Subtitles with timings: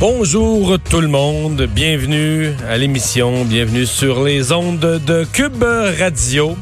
[0.00, 5.64] Bonjour tout le monde, bienvenue à l'émission, bienvenue sur les ondes de Cube
[5.98, 6.56] Radio.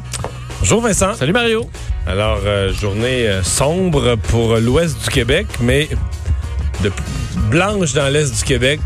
[0.59, 1.13] Bonjour Vincent.
[1.13, 1.69] Salut Mario.
[2.07, 5.87] Alors, euh, journée euh, sombre pour l'ouest du Québec, mais
[6.81, 6.91] de
[7.51, 8.79] blanche dans l'est du Québec.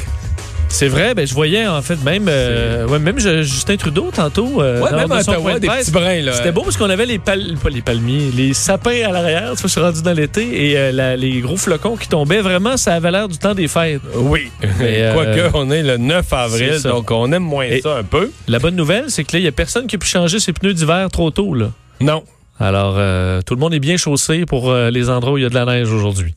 [0.71, 4.61] C'est vrai, ben je voyais en fait même euh, ouais, même Justin Trudeau tantôt.
[4.61, 6.33] euh, Ouais, dans- même dans à son Ottawa, point de des petits brins, là.
[6.33, 9.51] C'était beau parce qu'on avait les pal pas les palmiers, les sapins à l'arrière.
[9.51, 12.41] Tu vois, je suis rendu dans l'été et euh, la- les gros flocons qui tombaient.
[12.41, 14.01] Vraiment, ça avait l'air du temps des fêtes.
[14.15, 14.69] Oui, Mais,
[15.03, 18.31] euh, quoique on est le 9 avril, donc on aime moins Et- ça un peu.
[18.47, 20.53] La bonne nouvelle, c'est que là, il y a personne qui a pu changer ses
[20.53, 21.67] pneus d'hiver trop tôt là.
[21.99, 22.23] Non,
[22.59, 25.49] Alors, euh, tout le monde est bien chaussé pour les endroits où il y a
[25.49, 26.33] de la neige aujourd'hui.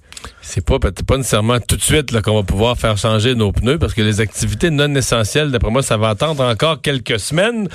[0.47, 3.95] C'est pas, pas nécessairement tout de suite qu'on va pouvoir faire changer nos pneus parce
[3.95, 7.67] que les activités non essentielles, d'après moi, ça va attendre encore quelques semaines.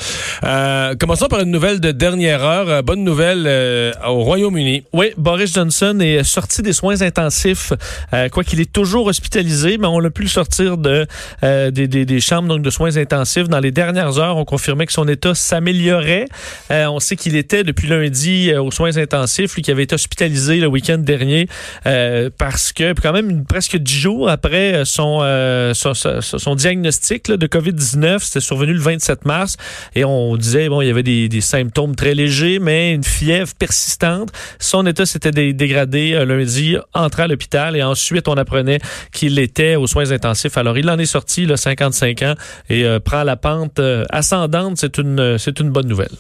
[0.44, 2.70] Euh, commençons par une nouvelle de dernière heure.
[2.70, 4.84] Euh, bonne nouvelle euh, au Royaume-Uni.
[4.94, 7.74] Oui, Boris Johnson est sorti des soins intensifs,
[8.14, 11.06] euh, quoi qu'il est toujours hospitalisé, mais on l'a pu le sortir de,
[11.44, 13.50] euh, des, des- des chambres donc, de soins intensifs.
[13.50, 16.28] Dans les dernières heures, on confirmait que son état s'améliorait.
[16.72, 20.58] Euh, on sait qu'il était depuis lundi aux soins intensifs, lui qui avait été hospitalisé
[20.58, 21.48] le week-end dernier,
[21.88, 27.48] euh, parce que quand même presque dix jours après euh, son, euh, son, diagnostic de
[27.48, 29.56] COVID-19, c'était survenu le 27 mars,
[29.96, 34.34] et on disait bon il y avait des, symptômes très légers, mais une fièvre persistante.
[34.60, 38.80] Son état s'était dé- dégradé euh, lundi, entré à l'hôpital et ensuite on apprenait
[39.14, 40.58] qu'il était aux soins intensifs.
[40.58, 42.36] Alors il en est sorti, là, 55 ans,
[42.70, 44.76] et prend la pente ascendante.
[44.78, 46.12] C'est une, c'est une bonne nouvelle.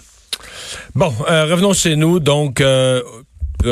[0.96, 2.22] Bon, revenons chez nous.
[2.22, 2.64] Donc,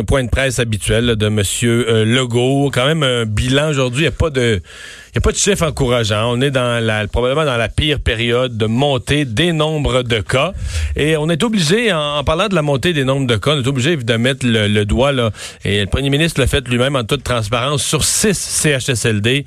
[0.06, 2.70] point de presse habituel de Monsieur euh, Legault.
[2.74, 4.02] Quand même un bilan aujourd'hui.
[4.02, 4.62] Il n'y a pas de,
[5.18, 6.32] il y a pas de chiffre encourageant.
[6.32, 10.54] On est dans la, probablement dans la pire période de montée des nombres de cas.
[10.96, 13.68] Et on est obligé, en, parlant de la montée des nombres de cas, on est
[13.68, 15.32] obligé de mettre le, doigt là.
[15.66, 19.46] Et le Premier ministre l'a fait lui-même en toute transparence sur six CHSLD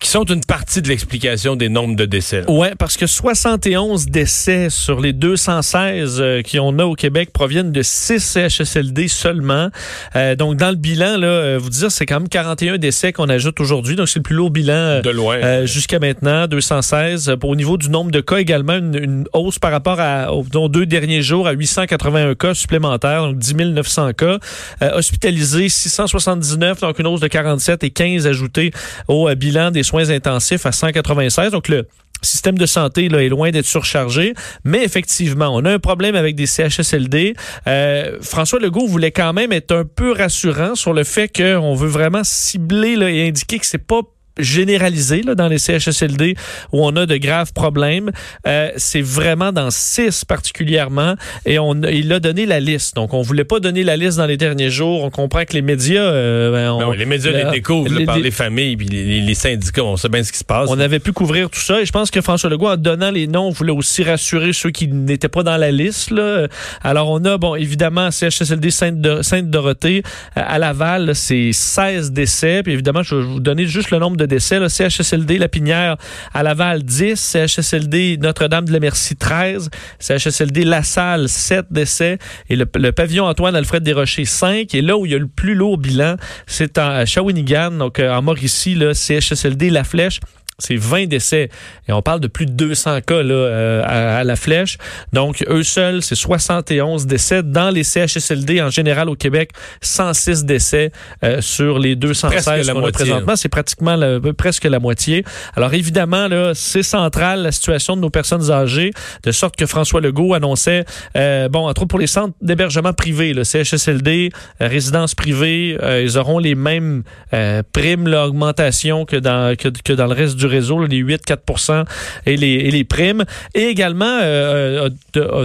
[0.00, 2.44] qui sont une partie de l'explication des nombres de décès.
[2.50, 7.80] Ouais, parce que 71 décès sur les 216 euh, qu'on a au Québec proviennent de
[7.80, 9.70] 6 CHSLD seulement.
[10.14, 13.30] Euh, donc, dans le bilan, là, euh, vous dire, c'est quand même 41 décès qu'on
[13.30, 13.96] ajoute aujourd'hui.
[13.96, 15.36] Donc, c'est le plus lourd bilan Loin.
[15.36, 17.28] euh, jusqu'à maintenant, 216.
[17.28, 20.68] Euh, Au niveau du nombre de cas également, une, une hausse par rapport à, aux
[20.68, 24.38] deux derniers jours à 881 cas supplémentaires, donc 10 900 cas.
[24.82, 28.72] Euh, hospitalisés, 679, donc une hausse de 47 et 15 ajoutés
[29.08, 31.52] au euh, bilan des soins intensifs à 196.
[31.52, 31.86] Donc le
[32.22, 34.32] système de santé là, est loin d'être surchargé,
[34.64, 37.34] mais effectivement, on a un problème avec des CHSLD.
[37.66, 41.88] Euh, François Legault voulait quand même être un peu rassurant sur le fait qu'on veut
[41.88, 44.00] vraiment cibler là, et indiquer que c'est pas
[44.38, 46.34] généralisé là, dans les CHSLD
[46.72, 48.10] où on a de graves problèmes.
[48.46, 51.14] Euh, c'est vraiment dans six particulièrement
[51.44, 52.94] et on il a donné la liste.
[52.96, 55.04] Donc on voulait pas donner la liste dans les derniers jours.
[55.04, 57.92] On comprend que les médias, euh, ben, on- Ben oui, les médias là, les découvrent
[57.92, 59.84] là, les- par les- les familles puis les, syndicats.
[59.84, 60.68] On sait bien ce qui se passe.
[60.70, 63.26] on avait pu couvrir tout ça et je pense que François Legault, en donnant les
[63.26, 66.10] noms, voulait aussi rassurer ceux qui n'étaient pas dans la liste.
[66.10, 66.46] Là.
[66.82, 70.02] Alors, on a, bon, évidemment, CHSLD Sainte-Do- Sainte-Dorothée
[70.36, 72.62] euh, à Laval, là, c'est 16 décès.
[72.62, 74.58] Puis évidemment, je vais vous donner juste le nombre de décès.
[74.58, 74.68] Là.
[74.68, 75.96] CHSLD Lapinière
[76.32, 77.14] à Laval, 10.
[77.16, 79.70] CHSLD Notre-Dame-de-la-Merci, 13.
[80.00, 82.18] CHSLD La Salle, 7 décès.
[82.48, 84.74] Et le, pavillon Antoine-Alfred Desrochers, 5.
[84.74, 86.16] Et là où il y a le plus lourd bilan,
[86.46, 90.20] c'est à Shawinigan, donc euh, en Mauricie, là, CHSLD La Flèche.
[90.58, 91.50] C'est 20 décès.
[91.88, 94.78] Et on parle de plus de 200 cas là, euh, à, à la flèche.
[95.12, 97.42] Donc, eux seuls, c'est 71 décès.
[97.42, 99.50] Dans les CHSLD, en général, au Québec,
[99.82, 100.92] 106 décès
[101.24, 103.36] euh, sur les 216 Presque la qu'on a présentement.
[103.36, 105.24] C'est pratiquement la- presque la moitié.
[105.56, 108.92] Alors, évidemment, là, c'est central, la situation de nos personnes âgées,
[109.24, 110.84] de sorte que François Legault annonçait,
[111.16, 114.30] euh, bon, entre autres pour les centres d'hébergement privés, le CHSLD,
[114.62, 117.02] euh, résidences privées, euh, ils auront les mêmes
[117.34, 121.86] euh, primes, l'augmentation que dans, que, que dans le reste du réseau, là, les 8-4
[122.26, 123.24] et les, et les primes.
[123.54, 124.88] Et également, euh,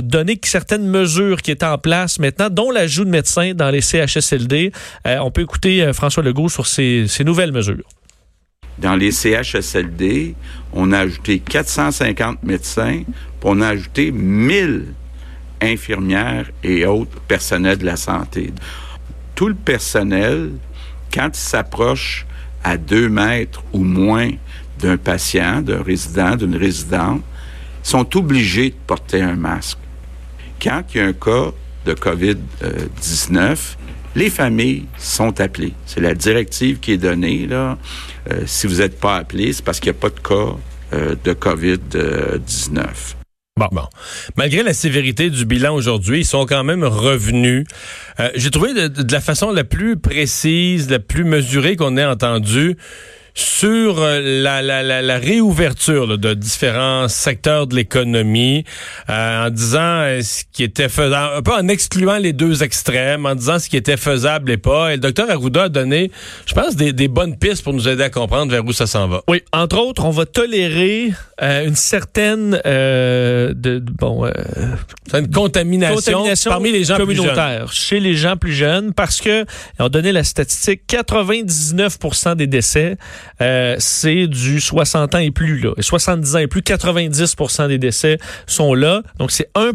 [0.02, 3.82] donné que certaines mesures qui étaient en place maintenant, dont l'ajout de médecins dans les
[3.82, 4.72] CHSLD.
[5.08, 7.88] Euh, on peut écouter euh, François Legault sur ces, ces nouvelles mesures.
[8.78, 10.36] Dans les CHSLD,
[10.74, 14.94] on a ajouté 450 médecins, puis on a ajouté 1000
[15.62, 18.52] infirmières et autres personnels de la santé.
[19.36, 20.52] Tout le personnel,
[21.14, 22.26] quand il s'approche
[22.64, 24.30] à deux mètres ou moins
[24.82, 27.22] d'un patient, d'un résident, d'une résidente,
[27.84, 29.78] sont obligés de porter un masque.
[30.62, 31.52] Quand il y a un cas
[31.86, 33.58] de COVID-19,
[34.16, 35.74] les familles sont appelées.
[35.86, 37.48] C'est la directive qui est donnée.
[37.48, 37.78] Là.
[38.30, 40.58] Euh, si vous n'êtes pas appelé, c'est parce qu'il n'y a pas de cas
[40.94, 42.80] euh, de COVID-19.
[43.58, 43.68] Bon.
[43.72, 43.88] bon.
[44.38, 47.66] Malgré la sévérité du bilan aujourd'hui, ils sont quand même revenus.
[48.20, 52.06] Euh, J'ai trouvé de, de, la façon la plus précise, la plus mesurée qu'on ait
[52.06, 52.78] entendue
[53.34, 58.66] sur euh, la, la, la, la réouverture là, de différents secteurs de l'économie,
[59.10, 63.26] euh, en disant euh, ce qui était faisable, un peu en excluant les deux extrêmes,
[63.26, 64.92] en disant ce qui était faisable et pas.
[64.92, 66.12] Et le docteur Arruda a donné,
[66.46, 69.08] je pense, des, des, bonnes pistes pour nous aider à comprendre vers où ça s'en
[69.08, 69.22] va.
[69.28, 71.12] Oui, entre autres, on va tolérer
[71.42, 74.26] euh, une certaine de, de, bon
[75.14, 79.46] une contamination, contamination, parmi les gens communautaires, plus chez les gens plus jeunes, parce que
[79.80, 82.98] on donné la statistique, 99% des décès
[83.42, 85.60] euh, c'est du 60 ans et plus.
[85.60, 85.72] Là.
[85.78, 89.02] Et 70 ans et plus, 90% des décès sont là.
[89.18, 89.72] Donc, c'est 1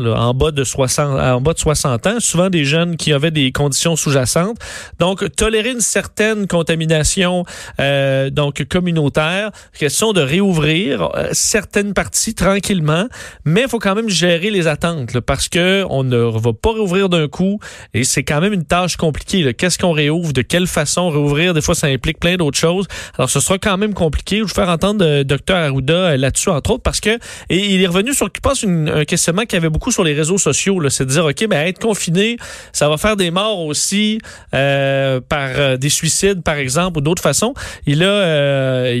[0.00, 2.20] là, en, bas de 60, en bas de 60 ans.
[2.20, 4.58] Souvent des jeunes qui avaient des conditions sous-jacentes.
[4.98, 7.44] Donc, tolérer une certaine contamination
[7.80, 13.06] euh, donc communautaire, question de réouvrir euh, certaines parties tranquillement,
[13.44, 16.72] mais il faut quand même gérer les attentes là, parce que on ne va pas
[16.72, 17.60] réouvrir d'un coup
[17.94, 19.54] et c'est quand même une tâche compliquée.
[19.54, 22.86] Qu'est-ce qu'on réouvre, de quelle façon réouvrir, des fois ça implique plein d'autres choses.
[23.16, 24.38] Alors, ce sera quand même compliqué.
[24.38, 27.18] Je vais faire entendre euh, Dr Arruda euh, là-dessus, entre autres, parce que
[27.50, 30.14] il est revenu sur, je pense, une, un questionnement qu'il y avait beaucoup sur les
[30.14, 30.88] réseaux sociaux.
[30.88, 32.36] C'est de dire, OK, mais être confiné,
[32.72, 34.20] ça va faire des morts aussi
[34.54, 37.54] euh, par des suicides, par exemple, ou d'autres façons.
[37.86, 38.92] Il a,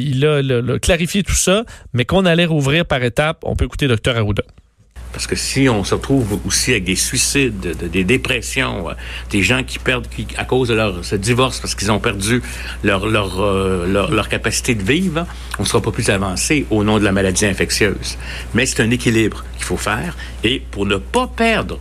[0.80, 3.38] clarifié tout ça, mais qu'on allait rouvrir par étapes.
[3.44, 4.42] On peut écouter Dr Arruda.
[5.12, 8.92] Parce que si on se retrouve aussi avec des suicides, de, des dépressions, euh,
[9.30, 10.06] des gens qui perdent
[10.36, 12.42] à cause de leur ce divorce parce qu'ils ont perdu
[12.84, 15.26] leur leur, euh, leur capacité de vivre,
[15.58, 18.18] on ne sera pas plus avancé au nom de la maladie infectieuse.
[18.54, 21.78] Mais c'est un équilibre qu'il faut faire et pour ne pas perdre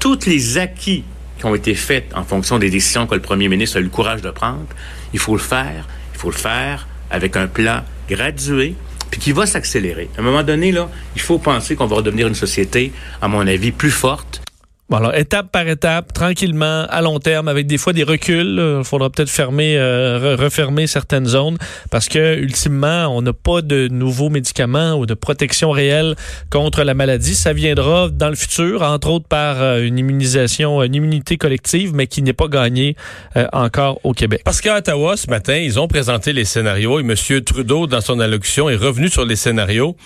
[0.00, 1.04] tous les acquis
[1.38, 3.88] qui ont été faits en fonction des décisions que le premier ministre a eu le
[3.88, 4.66] courage de prendre,
[5.12, 8.74] il faut le faire, il faut le faire avec un plan gradué
[9.10, 10.08] puis qui va s'accélérer.
[10.16, 13.46] À un moment donné, là, il faut penser qu'on va redevenir une société, à mon
[13.46, 14.42] avis, plus forte,
[14.88, 18.78] Bon, alors, étape par étape, tranquillement, à long terme, avec des fois des reculs.
[18.78, 21.58] Il faudra peut-être fermer, euh, refermer certaines zones
[21.90, 26.14] parce que, ultimement, on n'a pas de nouveaux médicaments ou de protection réelle
[26.50, 27.34] contre la maladie.
[27.34, 32.06] Ça viendra dans le futur, entre autres par euh, une immunisation, une immunité collective, mais
[32.06, 32.94] qui n'est pas gagnée
[33.36, 34.42] euh, encore au Québec.
[34.44, 37.40] Parce qu'à Ottawa, ce matin, ils ont présenté les scénarios et M.
[37.42, 39.96] Trudeau, dans son allocution, est revenu sur les scénarios.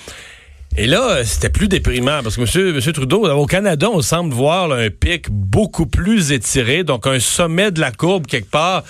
[0.77, 4.71] Et là, c'était plus déprimant parce que monsieur, monsieur Trudeau, au Canada, on semble voir
[4.73, 8.85] un pic beaucoup plus étiré, donc un sommet de la courbe quelque part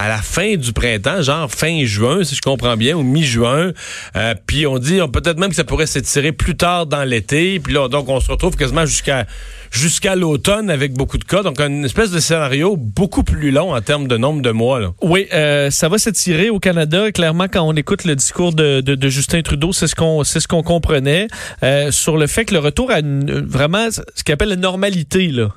[0.00, 3.72] à la fin du printemps, genre fin juin, si je comprends bien, ou mi-juin.
[4.16, 7.60] Euh, puis on dit peut-être même que ça pourrait s'étirer plus tard dans l'été.
[7.60, 9.26] Puis là, donc on se retrouve quasiment jusqu'à
[9.70, 11.42] jusqu'à l'automne avec beaucoup de cas.
[11.42, 14.80] Donc, une espèce de scénario beaucoup plus long en termes de nombre de mois.
[14.80, 14.92] Là.
[15.02, 17.12] Oui, euh, ça va s'étirer au Canada.
[17.12, 20.40] Clairement, quand on écoute le discours de, de, de Justin Trudeau, c'est ce qu'on c'est
[20.40, 21.26] ce qu'on comprenait
[21.62, 25.28] euh, sur le fait que le retour à une, vraiment ce qu'il appelle la normalité
[25.28, 25.50] là.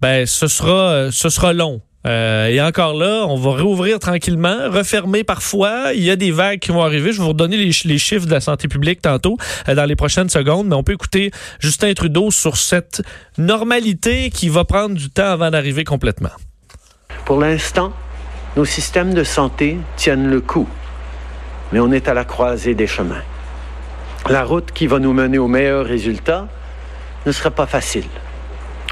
[0.00, 1.82] Ben, ce sera ce sera long.
[2.06, 5.92] Euh, et encore là, on va réouvrir tranquillement, refermer parfois.
[5.94, 7.12] Il y a des vagues qui vont arriver.
[7.12, 9.36] Je vais vous redonner les, les chiffres de la santé publique tantôt,
[9.68, 10.68] euh, dans les prochaines secondes.
[10.68, 13.02] Mais on peut écouter Justin Trudeau sur cette
[13.36, 16.30] normalité qui va prendre du temps avant d'arriver complètement.
[17.26, 17.92] Pour l'instant,
[18.56, 20.68] nos systèmes de santé tiennent le coup.
[21.72, 23.22] Mais on est à la croisée des chemins.
[24.28, 26.48] La route qui va nous mener aux meilleurs résultats
[27.26, 28.04] ne sera pas facile.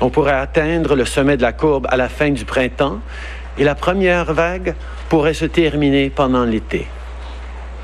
[0.00, 3.00] On pourrait atteindre le sommet de la courbe à la fin du printemps
[3.58, 4.74] et la première vague
[5.08, 6.86] pourrait se terminer pendant l'été.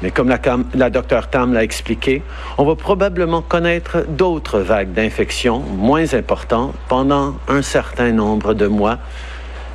[0.02, 2.22] Mais comme la, docteur Tam l'a expliqué,
[2.58, 8.98] on va probablement connaître d'autres vagues d'infection moins importantes pendant un certain nombre de mois.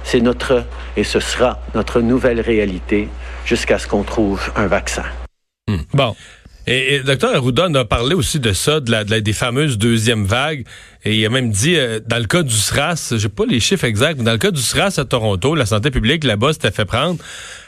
[0.04, 0.66] C'est notre,
[0.96, 3.10] et ce sera notre nouvelle réalité
[3.46, 5.06] jusqu'à ce qu'on trouve un vaccin.
[5.68, 5.78] Mmh.
[5.94, 6.16] Bon.
[6.72, 9.80] Et, et Dr Arruda a parlé aussi de ça, de la, de la, des fameuses
[9.80, 10.66] deuxièmes vagues.
[11.04, 13.86] Et il a même dit, euh, dans le cas du SRAS, j'ai pas les chiffres
[13.86, 16.86] exacts, mais dans le cas du SRAS à Toronto, la santé publique là-bas s'était fait
[16.86, 17.18] prendre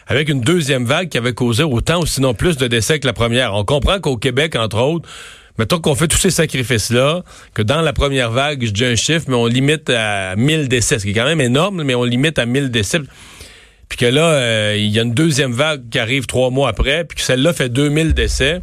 [0.06, 3.14] avec une deuxième vague qui avait causé autant ou sinon plus de décès que la
[3.14, 3.56] première.
[3.56, 5.10] On comprend qu'au Québec, entre autres,
[5.58, 7.24] mettons qu'on fait tous ces sacrifices-là,
[7.56, 11.00] que dans la première vague, je dis un chiffre, mais on limite à 1000 décès,
[11.00, 13.00] ce qui est quand même énorme, mais on limite à 1000 décès.
[13.90, 17.04] Puis que là, euh, il y a une deuxième vague qui arrive trois mois après,
[17.04, 18.62] puis que celle-là fait 2000 décès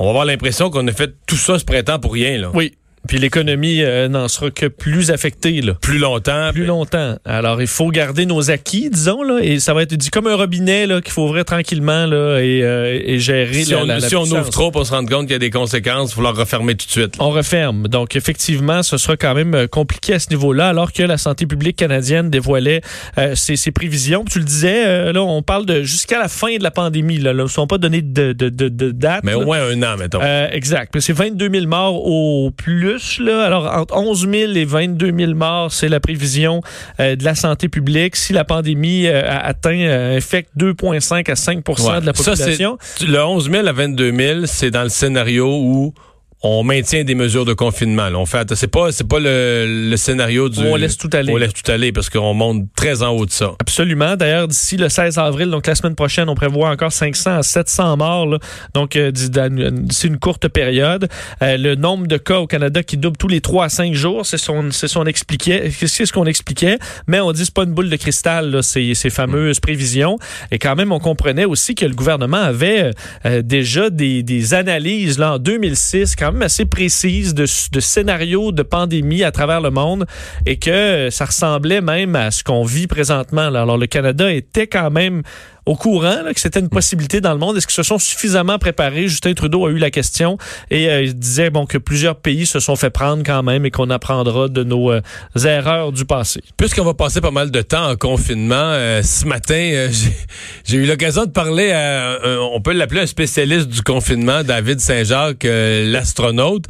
[0.00, 2.38] on va avoir l'impression qu'on a fait tout ça ce printemps pour rien.
[2.38, 2.50] Là.
[2.54, 2.72] Oui.
[3.08, 5.74] Puis l'économie euh, n'en sera que plus affectée, là.
[5.80, 6.50] Plus longtemps.
[6.52, 7.16] Plus longtemps.
[7.24, 10.36] Alors, il faut garder nos acquis, disons, là, et ça va être dit comme un
[10.36, 13.98] robinet, là, qu'il faut ouvrir tranquillement, là, et, euh, et gérer Si, la, on, la-
[13.98, 16.14] la si on ouvre trop, on se rend compte qu'il y a des conséquences, il
[16.14, 17.14] faut leur refermer tout de suite.
[17.18, 17.88] On referme.
[17.88, 21.46] Donc, effectivement, ce sera quand même euh, compliqué à ce niveau-là, alors que la santé
[21.46, 22.82] publique canadienne dévoilait
[23.18, 24.24] euh, ses, ses prévisions.
[24.24, 27.18] Tu le disais, euh, là, on parle de jusqu'à la fin de la pandémie.
[27.18, 29.24] Là, là, ne sont pas donné de, de, de, de date.
[29.24, 30.20] Mais au moins un an, mettons.
[30.22, 30.98] Euh, exact.
[31.00, 32.89] C'est 22 000 morts au plus.
[33.20, 33.44] Là.
[33.46, 36.62] Alors, entre 11 000 et 22 000 morts, c'est la prévision
[37.00, 38.16] euh, de la santé publique.
[38.16, 42.00] Si la pandémie euh, a atteint, euh, infecte 2,5 à 5 Ouais.
[42.00, 42.78] de la Ça, population.
[43.06, 45.94] le 11 000 à 22 000, c'est dans le scénario où
[46.42, 48.08] on maintient des mesures de confinement.
[48.08, 48.18] là.
[48.18, 50.60] On fait, c'est pas, c'est pas le, le scénario du.
[50.60, 51.32] On laisse tout aller.
[51.32, 53.52] On laisse tout aller parce qu'on monte très en haut de ça.
[53.60, 54.16] Absolument.
[54.16, 57.96] D'ailleurs, d'ici le 16 avril, donc la semaine prochaine, on prévoit encore 500 à 700
[57.98, 58.26] morts.
[58.26, 58.38] là.
[58.72, 61.08] donc, euh, d'ici une courte période.
[61.42, 64.24] Euh, le nombre de cas au Canada qui double tous les 3 à 5 jours,
[64.24, 66.78] c'est son, c'est son expliquait, c'est ce qu'on expliquait.
[67.06, 70.16] Mais on dit c'est pas une boule de cristal, là, ces, ces fameuses prévisions.
[70.50, 72.92] Et quand même, on comprenait aussi que le gouvernement avait
[73.26, 78.62] euh, déjà des, des analyses là en 2006, quand assez précises de, de scénarios de
[78.62, 80.06] pandémie à travers le monde
[80.46, 83.42] et que euh, ça ressemblait même à ce qu'on vit présentement.
[83.42, 85.22] Alors le Canada était quand même
[85.70, 87.56] au courant là, que c'était une possibilité dans le monde.
[87.56, 89.06] Est-ce qu'ils se sont suffisamment préparés?
[89.06, 90.36] Justin Trudeau a eu la question
[90.70, 93.70] et euh, il disait bon que plusieurs pays se sont fait prendre quand même et
[93.70, 95.00] qu'on apprendra de nos euh,
[95.44, 96.40] erreurs du passé.
[96.56, 99.88] Puisqu'on va passer pas mal de temps en confinement, euh, ce matin,
[100.64, 102.18] j'ai- eu l'occasion de parler à,
[102.52, 105.46] on peut l'appeler un spécialiste du confinement, David Saint-Jacques,
[105.84, 106.64] l'astronaute,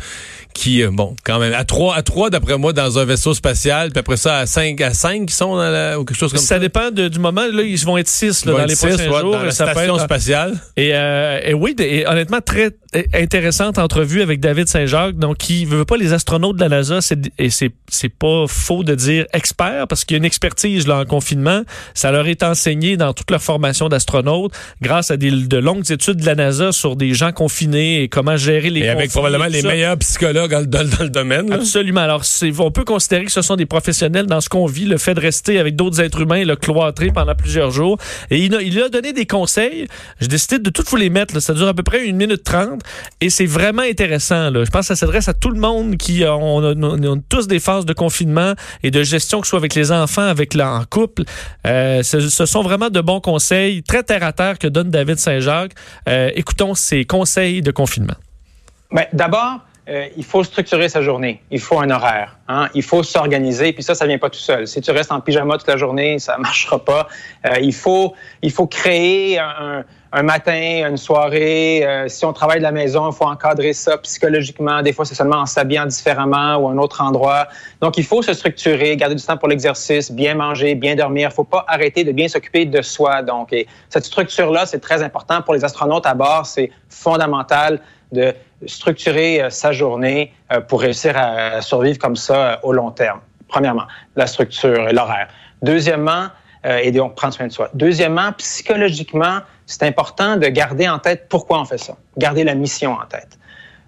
[0.52, 4.00] qui, bon, quand même, à trois, à trois d'après moi, dans un vaisseau spatial, puis
[4.00, 6.46] après ça, à cinq, à cinq qui sont dans la, ou quelque chose comme ça.
[6.56, 7.46] Ça dépend de- du moment.
[7.52, 9.32] Là, ils vont être six là, Ils vont dans être les six, ouais, jours.
[9.32, 10.54] dans la station être- spatiale?
[10.76, 12.70] Et, euh, et oui, et honnêtement, très
[13.14, 15.16] intéressante entrevue avec David Saint-Jacques.
[15.16, 18.82] Donc, qui veut pas les astronautes de la NASA, c'est, et c'est, c'est pas faux
[18.84, 21.62] de dire expert, parce qu'il y a une expertise là, en confinement.
[21.94, 26.16] Ça leur est enseigné dans toute leur formation d'astronautes, grâce à des, de longues études
[26.16, 29.62] de la NASA sur des gens confinés et comment gérer les Et avec probablement les
[29.62, 29.68] ça.
[29.68, 31.48] meilleurs psychologues dans, le- dans le- dans le domaine.
[31.50, 31.56] là.
[31.56, 32.00] Absolument.
[32.00, 34.98] Alors, c'est, on peut considérer que ce sont des professionnels dans ce qu'on vit, le
[34.98, 37.98] fait de rester avec d'autres êtres humains, le cloîtré pendant plusieurs jours.
[38.30, 39.86] Et il a, il a donné des conseils.
[40.20, 41.38] J'ai décidé de toutes vous les mettre.
[41.40, 42.80] Ça dure à peu près une minute trente.
[43.20, 44.52] Et c'est vraiment intéressant.
[44.52, 46.36] Je pense que ça s'adresse à tout le monde qui a,
[47.28, 50.54] tous des phases de confinement et de gestion, que ce soit avec les enfants, avec
[50.54, 51.24] la, en couple.
[51.66, 55.18] Euh, ce, ce sont vraiment de bons conseils, très terre à terre que donne David
[55.18, 55.72] Saint-Jacques.
[56.08, 58.16] Euh, écoutons ses conseils de confinement.
[58.92, 59.60] Ben, D'abord,
[59.90, 61.42] euh, il faut structurer sa journée.
[61.50, 62.36] Il faut un horaire.
[62.46, 62.68] Hein?
[62.74, 63.72] Il faut s'organiser.
[63.72, 64.68] Puis ça, ça vient pas tout seul.
[64.68, 67.08] Si tu restes en pyjama toute la journée, ça marchera pas.
[67.46, 71.86] Euh, il faut, il faut créer un, un matin, une soirée.
[71.86, 74.82] Euh, si on travaille de la maison, il faut encadrer ça psychologiquement.
[74.82, 77.46] Des fois, c'est seulement en s'habillant différemment ou à un autre endroit.
[77.80, 81.28] Donc, il faut se structurer, garder du temps pour l'exercice, bien manger, bien dormir.
[81.32, 83.22] Il faut pas arrêter de bien s'occuper de soi.
[83.22, 86.44] Donc, et cette structure-là, c'est très important pour les astronautes à bord.
[86.44, 88.34] C'est fondamental de
[88.66, 93.20] structurer euh, sa journée euh, pour réussir à survivre comme ça euh, au long terme.
[93.46, 93.84] Premièrement,
[94.16, 95.28] la structure et l'horaire.
[95.62, 96.28] Deuxièmement,
[96.66, 97.70] euh, et donc prendre soin de soi.
[97.72, 99.38] Deuxièmement, psychologiquement,
[99.70, 103.38] c'est important de garder en tête pourquoi on fait ça, garder la mission en tête.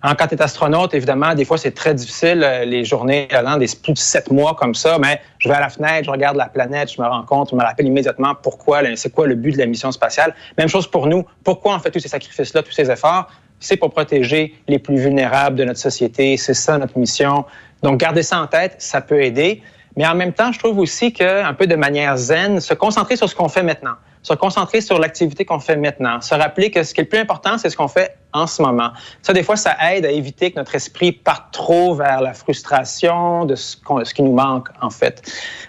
[0.05, 3.57] Hein, quand tu es astronaute, évidemment, des fois, c'est très difficile, euh, les journées allant
[3.57, 6.37] des plus de sept mois comme ça, mais je vais à la fenêtre, je regarde
[6.37, 9.53] la planète, je me rends compte, je me rappelle immédiatement pourquoi, c'est quoi le but
[9.53, 10.35] de la mission spatiale.
[10.57, 11.25] Même chose pour nous.
[11.43, 13.29] Pourquoi on fait tous ces sacrifices-là, tous ces efforts?
[13.59, 16.37] C'est pour protéger les plus vulnérables de notre société.
[16.37, 17.45] C'est ça notre mission.
[17.83, 19.63] Donc, garder ça en tête, ça peut aider.
[19.97, 23.17] Mais en même temps, je trouve aussi que, un peu de manière zen, se concentrer
[23.17, 26.83] sur ce qu'on fait maintenant, se concentrer sur l'activité qu'on fait maintenant, se rappeler que
[26.85, 28.91] ce qui est le plus important, c'est ce qu'on fait en ce moment.
[29.21, 33.45] Ça, des fois, ça aide à éviter que notre esprit parte trop vers la frustration
[33.45, 35.23] de ce, qu'on- ce qui nous manque, en fait.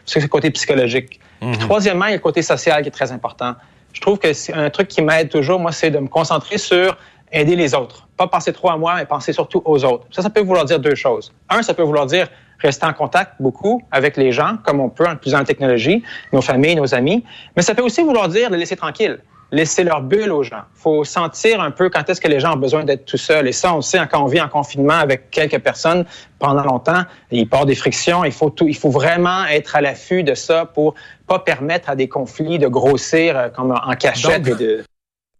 [0.06, 1.20] C'est le côté psychologique.
[1.42, 3.56] Puis, troisièmement, il y a le côté social qui est très important.
[3.92, 6.96] Je trouve que c'est un truc qui m'aide toujours, moi, c'est de me concentrer sur
[7.32, 8.08] aider les autres.
[8.16, 10.06] Pas penser trop à moi, mais penser surtout aux autres.
[10.12, 11.34] Ça, ça peut vouloir dire deux choses.
[11.50, 12.28] Un, ça peut vouloir dire
[12.60, 16.42] rester en contact beaucoup avec les gens, comme on peut en utilisant la technologie, nos
[16.42, 17.24] familles, nos amis.
[17.56, 19.20] Mais ça peut aussi vouloir dire les laisser tranquilles,
[19.52, 20.64] laisser leur bulle aux gens.
[20.76, 23.48] Il faut sentir un peu quand est-ce que les gens ont besoin d'être tout seuls.
[23.48, 26.06] Et ça, on le sait, quand on vit en confinement avec quelques personnes
[26.40, 28.24] pendant longtemps, il part des frictions.
[28.24, 30.96] Il faut, tout, il faut vraiment être à l'affût de ça pour
[31.28, 34.44] pas permettre à des conflits de grossir euh, comme en cachette.
[34.44, 34.84] Donc- et de...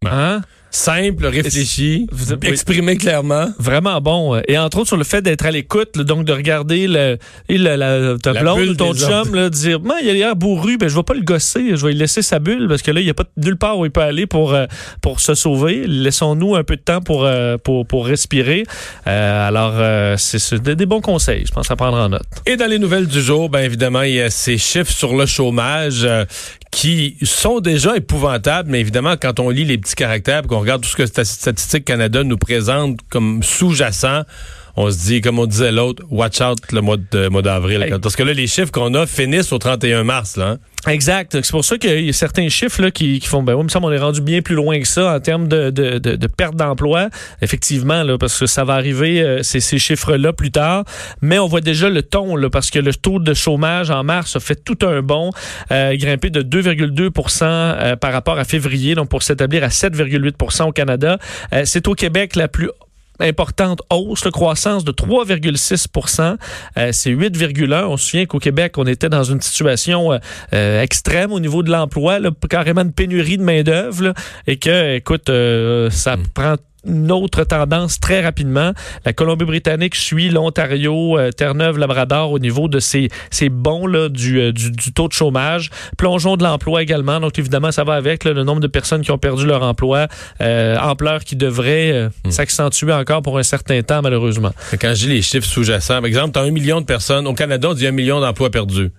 [0.06, 0.42] Hein?
[0.76, 2.48] Simple, réfléchi, Vous- oui.
[2.50, 3.48] exprimé clairement.
[3.60, 4.36] Vraiment bon.
[4.36, 7.76] euh, Et entre autres, sur le fait d'être à l'écoute, donc de regarder le, le-
[7.76, 11.04] la, ta blonde ton chum, là, dire Man, il a l'air bourru, ben, je vais
[11.04, 13.14] pas le gosser, je vais lui laisser sa bulle parce que là, il n'y a
[13.14, 14.66] pas nulle part où il peut aller pour, euh,
[15.02, 15.84] pour se sauver.
[15.86, 18.64] Laissons-nous un peu de temps pour, euh, pour, pour respirer.
[19.08, 22.24] Euh, alors, euh, c'est des, des bons conseils, je pense à prendre en note.
[22.48, 25.26] Et dans les nouvelles du jour, ben évidemment, il y a ces chiffres sur le
[25.28, 26.26] chômage euh,
[26.72, 30.90] qui sont déjà épouvantables, mais évidemment, quand on lit les petits caractères, qu'on regarde tout
[30.90, 34.24] ce que Stat- Statistique Canada nous présente comme sous-jacent,
[34.76, 37.84] on se dit, comme on disait l'autre, watch out le mois de- mois d'avril.
[37.84, 37.94] Hey.
[38.02, 40.36] Parce que là, les chiffres qu'on a finissent au 31 mars.
[40.38, 40.58] Là, hein.
[40.92, 41.32] Exact.
[41.42, 43.64] C'est pour ça qu'il y a certains chiffres là, qui, qui font, ben oui, il
[43.66, 46.16] me semble qu'on est rendu bien plus loin que ça en termes de, de, de,
[46.16, 47.10] de perte d'emploi.
[47.42, 50.84] Effectivement, là, parce que ça va arriver, euh, ces, ces chiffres-là plus tard.
[51.22, 54.36] Mais on voit déjà le ton, là, parce que le taux de chômage en mars
[54.36, 55.30] a fait tout un bond,
[55.72, 60.72] euh, grimpé de 2,2% euh, par rapport à février, donc pour s'établir à 7,8% au
[60.72, 61.18] Canada.
[61.54, 62.70] Euh, C'est au Québec la plus
[63.20, 66.38] importante hausse, la croissance de 3,6%
[66.78, 70.18] euh, C'est 8,1 On se souvient qu'au Québec, on était dans une situation euh,
[70.54, 74.14] euh, extrême au niveau de l'emploi, carrément une pénurie de main-d'œuvre,
[74.48, 78.74] et que, écoute, euh, ça prend une autre tendance très rapidement.
[79.06, 84.40] La Colombie-Britannique suit l'Ontario, euh, Terre-Neuve, Labrador au niveau de ces, ces bons là, du,
[84.40, 85.70] euh, du, du taux de chômage.
[85.98, 87.20] Plongeon de l'emploi également.
[87.20, 90.08] Donc, évidemment, ça va avec là, le nombre de personnes qui ont perdu leur emploi,
[90.42, 94.52] euh, ampleur qui devrait euh, s'accentuer encore pour un certain temps, malheureusement.
[94.80, 97.28] Quand je dis les chiffres sous-jacents, par exemple, tu as un million de personnes.
[97.28, 98.92] Au Canada, on dit un million d'emplois perdus.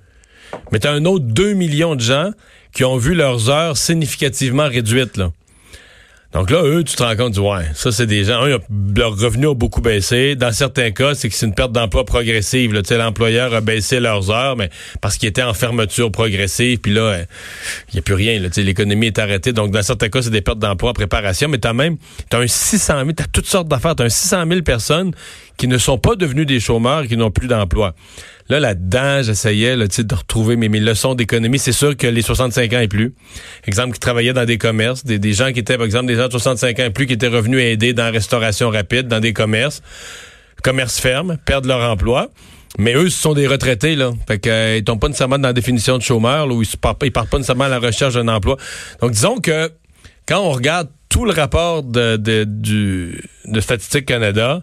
[0.73, 2.31] Mais tu as un autre 2 millions de gens
[2.73, 5.17] qui ont vu leurs heures significativement réduites.
[5.17, 5.31] Là.
[6.35, 8.59] Donc là, eux, tu te rends compte, du ouais, ça, c'est des gens, eux,
[8.97, 10.35] leurs revenus ont beaucoup baissé.
[10.35, 12.73] Dans certains cas, c'est que c'est une perte d'emploi progressive.
[12.73, 12.83] là.
[12.83, 14.69] Tu sais, L'employeur a baissé leurs heures, mais
[15.01, 18.41] parce qu'il était en fermeture progressive, puis là, il n'y a plus rien.
[18.43, 19.53] Tu sais, L'économie est arrêtée.
[19.53, 21.99] Donc, dans certains cas, c'est des pertes d'emploi préparation, mais tu as même
[22.29, 23.95] t'as un 600 000, tu as toutes sortes d'affaires.
[23.95, 25.13] Tu as un 600 000 personnes
[25.57, 27.95] qui ne sont pas devenues des chômeurs et qui n'ont plus d'emploi.
[28.49, 31.59] Là, là-dedans, j'essayais là, de retrouver mes, mes leçons d'économie.
[31.59, 33.15] C'est sûr que les 65 ans et plus,
[33.67, 36.27] exemple, qui travaillaient dans des commerces, des, des gens qui étaient, par exemple, des gens
[36.27, 39.33] de 65 ans et plus qui étaient revenus aider dans la restauration rapide, dans des
[39.33, 39.83] commerces,
[40.63, 42.31] commerces fermes, perdent leur emploi.
[42.79, 44.11] Mais eux, ce sont des retraités, là.
[44.27, 47.03] Fait que, euh, tombent pas nécessairement dans la définition de chômeur, là, où ils, partent,
[47.05, 48.57] ils partent pas nécessairement à la recherche d'un emploi.
[49.01, 49.71] Donc, disons que
[50.27, 54.63] quand on regarde tout le rapport de, de, du, de Statistique Canada,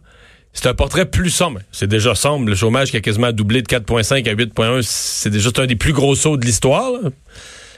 [0.53, 1.59] c'est un portrait plus sombre.
[1.71, 2.47] C'est déjà sombre.
[2.49, 5.93] Le chômage qui a quasiment doublé de 4,5 à 8,1, c'est déjà un des plus
[5.93, 6.91] gros sauts de l'histoire.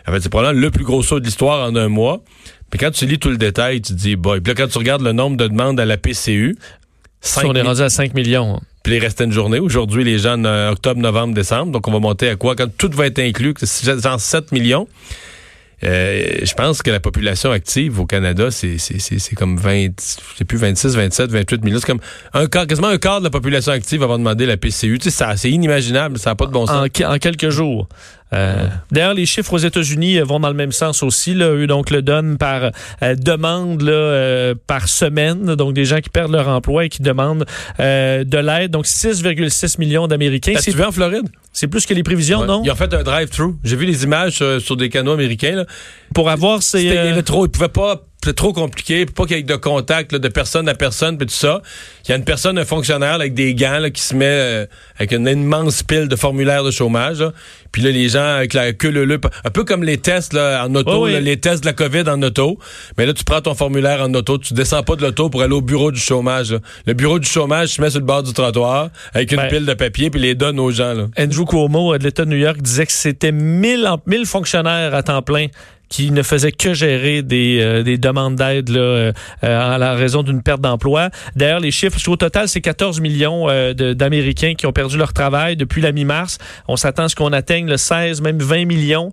[0.08, 2.24] En fait, c'est probablement le plus gros saut de l'histoire en un mois.
[2.72, 4.42] Mais quand tu lis tout le détail, tu te dis, boy.
[4.42, 6.56] Puis là, quand tu regardes le nombre de demandes à la PCU,
[7.22, 8.56] Ça, on est rendu à 5 millions.
[8.56, 8.62] hein.
[8.84, 9.60] puis il restait une journée.
[9.60, 11.72] Aujourd'hui, les gens, en octobre, novembre, décembre.
[11.72, 12.56] Donc, on va monter à quoi?
[12.56, 14.88] Quand tout va être inclus, genre 7 millions.
[15.86, 19.88] Euh, je pense que la population active au Canada, c'est c'est- c'est- c'est comme 20,
[20.34, 21.80] je sais plus, 26, 27, 28 millions.
[21.80, 22.00] C'est comme
[22.34, 24.98] un quart, quasiment un quart de la population active va demander la PCU.
[25.00, 26.18] Tu sais, c'est inimaginable.
[26.20, 26.76] Ça n'a pas de bon sens.
[27.06, 27.88] en quelques jours.
[28.34, 31.34] Euh, D'ailleurs, les chiffres aux États-Unis euh, vont dans le même sens aussi.
[31.34, 31.50] Là.
[31.50, 35.56] Eux, donc, le donnent par euh, demande là, euh, par semaine.
[35.56, 37.46] Donc, des gens qui perdent leur emploi et qui demandent
[37.80, 38.72] de l'aide.
[38.72, 40.54] Donc, 6,6 millions d'Américains.
[40.60, 41.28] C'est vu en Floride?
[41.56, 42.48] c'est plus que les prévisions, Ouais.
[42.48, 42.64] non?
[42.66, 43.54] Ils ont fait un drive-thru.
[43.64, 45.56] J'ai vu les images sur, sur des canaux américains.
[45.58, 45.66] Là.
[46.16, 46.80] Pour avoir ces...
[46.90, 50.28] C'était- trop, il pouvait pas, trop compliqué, pas qu'il y ait de contact là, de
[50.30, 51.62] personne à personne, puis tout ça.
[52.06, 54.26] Il y a une personne, un fonctionnaire là, avec des gants là, qui se met
[54.28, 54.66] euh,
[54.98, 57.20] avec une immense pile de formulaires de chômage.
[57.20, 57.34] là.
[57.74, 60.64] Puis là, les gens avec la queue leu, leu, un peu comme les tests là,
[60.66, 61.20] en auto, oui.
[61.20, 62.60] les tests de la COVID en auto.
[62.98, 65.54] Mais là, tu prends ton formulaire en auto, tu descends pas de l'auto pour aller
[65.56, 66.56] au bureau du chômage.
[66.86, 69.48] Le bureau du chômage se met sur le bord du trottoir avec une Ben.
[69.50, 70.94] pile de papier, puis les donne aux gens.
[70.94, 71.08] Là.
[71.18, 75.02] Andrew Cuomo de l'État de New York disait que c'était 1000, en- 1000 fonctionnaires à
[75.02, 75.48] temps plein
[75.94, 79.94] qui ne faisaient que gérer des, euh, des demandes d'aide là, euh, euh, à la
[79.94, 81.12] raison d'une perte d'emploi.
[81.36, 85.84] D'ailleurs, les chiffres, au total, c'est 14 millions d'Américains qui ont perdu leur travail depuis
[85.84, 86.40] la mi-mars.
[86.68, 89.12] On s'attend à ce qu'on atteigne le 16, même 20 millions.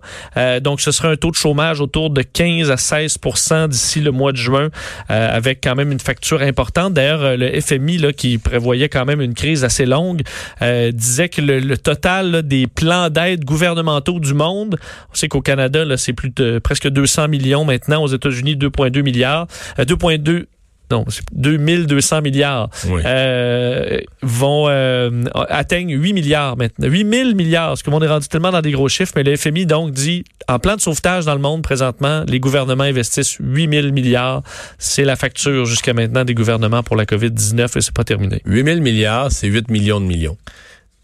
[0.61, 4.31] Donc, ce serait un taux de chômage autour de 15 à 16% d'ici le mois
[4.31, 4.69] de juin,
[5.07, 6.93] avec quand même une facture importante.
[6.93, 10.21] D'ailleurs, le FMI, là, qui prévoyait quand même une crise assez longue,
[10.61, 14.77] disait que le, total des plans d'aide gouvernementaux du monde,
[15.11, 19.47] on sait qu'au Canada, c'est plus de presque 200 millions maintenant, aux États-Unis, 2,2 milliards,
[19.77, 20.45] euh, 2,2
[20.89, 23.01] non, c'est 2200 milliards Oui.
[23.05, 26.87] euh, vont euh, atteignent 8 milliards maintenant.
[26.87, 29.65] 8000 milliards, parce que monde est rendu tellement dans des gros chiffres, mais le FMI
[29.65, 34.43] donc dit, en plan de sauvetage dans le monde présentement, les gouvernements investissent 8000 milliards.
[34.79, 38.41] C'est la facture jusqu'à maintenant des gouvernements pour la COVID-19 et c'est pas terminé.
[38.45, 40.37] 8 000 milliards, c'est 8 millions de millions.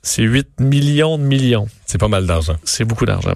[0.01, 1.67] C'est 8 millions de millions.
[1.86, 2.56] C'est pas mal d'argent.
[2.63, 3.34] C'est beaucoup d'argent.